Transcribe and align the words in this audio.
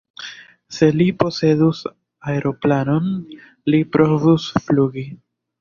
Se 0.77 0.87
li 1.01 1.05
posedus 1.23 1.83
aeroplanon, 2.33 3.13
li 3.75 3.83
provus 3.97 4.49
flugi. 4.69 5.09